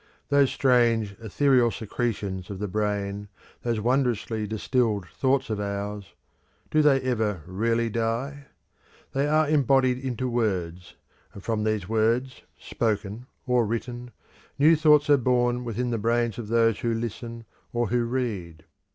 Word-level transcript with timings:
Those 0.29 0.49
strange 0.49 1.15
ethereal 1.19 1.69
secretions 1.69 2.49
of 2.49 2.57
the 2.57 2.67
brain, 2.67 3.27
those 3.61 3.79
wondrously 3.79 4.47
distilled 4.47 5.07
thoughts 5.09 5.51
of 5.51 5.59
ours 5.59 6.15
do 6.71 6.81
they 6.81 6.99
ever 7.01 7.43
really 7.45 7.87
die? 7.87 8.47
They 9.13 9.27
are 9.27 9.47
embodied 9.47 9.99
into 9.99 10.27
words; 10.27 10.95
and 11.35 11.43
from 11.43 11.65
these 11.65 11.87
words, 11.87 12.41
spoken 12.57 13.27
or 13.45 13.63
written, 13.63 14.09
new 14.57 14.75
thoughts 14.75 15.07
are 15.07 15.17
born 15.17 15.63
within 15.63 15.91
the 15.91 15.99
brains 15.99 16.39
of 16.39 16.47
those 16.47 16.79
who 16.79 16.95
listen 16.95 17.45
or 17.71 17.89
who 17.89 18.03
read. 18.05 18.63